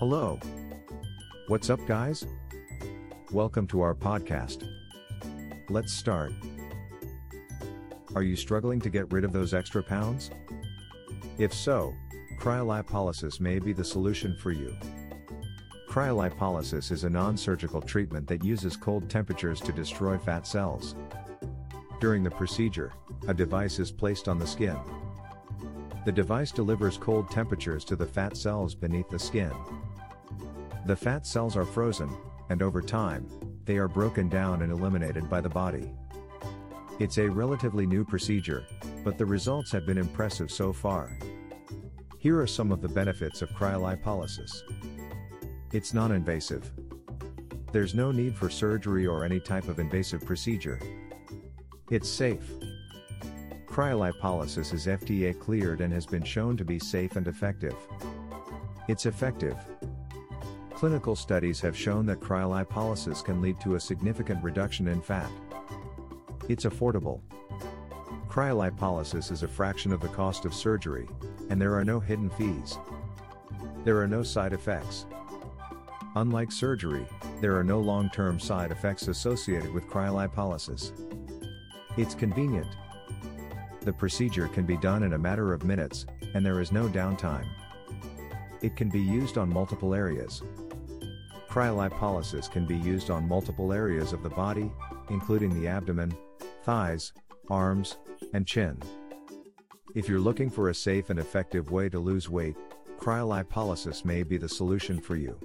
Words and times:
Hello. 0.00 0.40
What's 1.48 1.68
up, 1.68 1.78
guys? 1.86 2.24
Welcome 3.32 3.66
to 3.66 3.82
our 3.82 3.94
podcast. 3.94 4.66
Let's 5.68 5.92
start. 5.92 6.32
Are 8.14 8.22
you 8.22 8.34
struggling 8.34 8.80
to 8.80 8.88
get 8.88 9.12
rid 9.12 9.24
of 9.24 9.32
those 9.34 9.52
extra 9.52 9.82
pounds? 9.82 10.30
If 11.36 11.52
so, 11.52 11.92
cryolipolysis 12.38 13.40
may 13.40 13.58
be 13.58 13.74
the 13.74 13.84
solution 13.84 14.34
for 14.38 14.52
you. 14.52 14.74
Cryolipolysis 15.86 16.90
is 16.90 17.04
a 17.04 17.10
non 17.10 17.36
surgical 17.36 17.82
treatment 17.82 18.26
that 18.28 18.42
uses 18.42 18.78
cold 18.78 19.10
temperatures 19.10 19.60
to 19.60 19.70
destroy 19.70 20.16
fat 20.16 20.46
cells. 20.46 20.94
During 22.00 22.22
the 22.22 22.30
procedure, 22.30 22.94
a 23.28 23.34
device 23.34 23.78
is 23.78 23.92
placed 23.92 24.28
on 24.28 24.38
the 24.38 24.46
skin. 24.46 24.78
The 26.06 26.12
device 26.12 26.52
delivers 26.52 26.96
cold 26.96 27.30
temperatures 27.30 27.84
to 27.84 27.96
the 27.96 28.06
fat 28.06 28.34
cells 28.34 28.74
beneath 28.74 29.10
the 29.10 29.18
skin. 29.18 29.52
The 30.86 30.96
fat 30.96 31.26
cells 31.26 31.56
are 31.56 31.64
frozen, 31.64 32.10
and 32.48 32.62
over 32.62 32.80
time, 32.80 33.28
they 33.64 33.76
are 33.76 33.88
broken 33.88 34.28
down 34.28 34.62
and 34.62 34.72
eliminated 34.72 35.28
by 35.28 35.40
the 35.40 35.48
body. 35.48 35.92
It's 36.98 37.18
a 37.18 37.28
relatively 37.28 37.86
new 37.86 38.04
procedure, 38.04 38.64
but 39.04 39.18
the 39.18 39.26
results 39.26 39.70
have 39.72 39.86
been 39.86 39.98
impressive 39.98 40.50
so 40.50 40.72
far. 40.72 41.16
Here 42.18 42.40
are 42.40 42.46
some 42.46 42.72
of 42.72 42.82
the 42.82 42.88
benefits 42.88 43.40
of 43.42 43.50
cryolipolysis. 43.50 44.62
It's 45.72 45.94
non 45.94 46.12
invasive. 46.12 46.70
There's 47.72 47.94
no 47.94 48.10
need 48.10 48.36
for 48.36 48.50
surgery 48.50 49.06
or 49.06 49.24
any 49.24 49.38
type 49.38 49.68
of 49.68 49.78
invasive 49.78 50.24
procedure. 50.26 50.80
It's 51.90 52.08
safe. 52.08 52.50
Cryolipolysis 53.66 54.74
is 54.74 54.86
FDA 54.86 55.38
cleared 55.38 55.80
and 55.80 55.92
has 55.92 56.04
been 56.04 56.24
shown 56.24 56.56
to 56.56 56.64
be 56.64 56.78
safe 56.78 57.16
and 57.16 57.28
effective. 57.28 57.76
It's 58.88 59.06
effective. 59.06 59.56
Clinical 60.80 61.14
studies 61.14 61.60
have 61.60 61.76
shown 61.76 62.06
that 62.06 62.20
cryolipolysis 62.20 63.22
can 63.22 63.42
lead 63.42 63.60
to 63.60 63.74
a 63.74 63.80
significant 63.80 64.42
reduction 64.42 64.88
in 64.88 65.02
fat. 65.02 65.30
It's 66.48 66.64
affordable. 66.64 67.20
Cryolipolysis 68.30 69.30
is 69.30 69.42
a 69.42 69.48
fraction 69.48 69.92
of 69.92 70.00
the 70.00 70.08
cost 70.08 70.46
of 70.46 70.54
surgery, 70.54 71.06
and 71.50 71.60
there 71.60 71.74
are 71.74 71.84
no 71.84 72.00
hidden 72.00 72.30
fees. 72.30 72.78
There 73.84 73.98
are 73.98 74.08
no 74.08 74.22
side 74.22 74.54
effects. 74.54 75.04
Unlike 76.16 76.50
surgery, 76.50 77.04
there 77.42 77.58
are 77.58 77.64
no 77.64 77.78
long 77.78 78.08
term 78.08 78.40
side 78.40 78.70
effects 78.70 79.06
associated 79.08 79.74
with 79.74 79.86
cryolipolysis. 79.86 80.92
It's 81.98 82.14
convenient. 82.14 82.74
The 83.82 83.92
procedure 83.92 84.48
can 84.48 84.64
be 84.64 84.78
done 84.78 85.02
in 85.02 85.12
a 85.12 85.18
matter 85.18 85.52
of 85.52 85.62
minutes, 85.62 86.06
and 86.32 86.44
there 86.44 86.58
is 86.58 86.72
no 86.72 86.88
downtime. 86.88 87.48
It 88.62 88.76
can 88.76 88.88
be 88.88 89.00
used 89.00 89.36
on 89.36 89.52
multiple 89.52 89.94
areas. 89.94 90.42
Cryolipolysis 91.50 92.48
can 92.48 92.64
be 92.64 92.76
used 92.76 93.10
on 93.10 93.26
multiple 93.26 93.72
areas 93.72 94.12
of 94.12 94.22
the 94.22 94.30
body, 94.30 94.70
including 95.08 95.50
the 95.50 95.66
abdomen, 95.66 96.16
thighs, 96.62 97.12
arms, 97.50 97.98
and 98.32 98.46
chin. 98.46 98.80
If 99.96 100.08
you're 100.08 100.20
looking 100.20 100.48
for 100.48 100.68
a 100.68 100.74
safe 100.74 101.10
and 101.10 101.18
effective 101.18 101.72
way 101.72 101.88
to 101.88 101.98
lose 101.98 102.30
weight, 102.30 102.54
cryolipolysis 102.98 104.04
may 104.04 104.22
be 104.22 104.38
the 104.38 104.48
solution 104.48 105.00
for 105.00 105.16
you. 105.16 105.40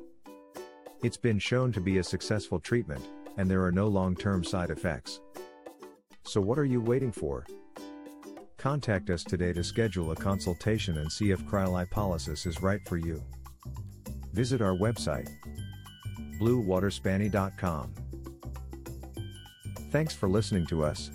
It's 1.01 1.17
been 1.17 1.39
shown 1.39 1.71
to 1.71 1.81
be 1.81 1.97
a 1.97 2.03
successful 2.03 2.59
treatment, 2.59 3.03
and 3.37 3.49
there 3.49 3.63
are 3.63 3.71
no 3.71 3.87
long 3.87 4.15
term 4.15 4.43
side 4.43 4.69
effects. 4.69 5.21
So, 6.21 6.39
what 6.39 6.59
are 6.59 6.65
you 6.65 6.81
waiting 6.81 7.11
for? 7.11 7.47
Contact 8.57 9.09
us 9.09 9.23
today 9.23 9.53
to 9.53 9.63
schedule 9.63 10.11
a 10.11 10.15
consultation 10.15 10.99
and 10.99 11.11
see 11.11 11.31
if 11.31 11.43
cryolipolysis 11.45 12.45
is 12.45 12.61
right 12.61 12.81
for 12.87 12.97
you. 12.97 13.23
Visit 14.33 14.61
our 14.61 14.75
website 14.75 15.29
bluewaterspany.com. 16.39 17.93
Thanks 19.91 20.13
for 20.13 20.27
listening 20.27 20.65
to 20.67 20.83
us. 20.83 21.11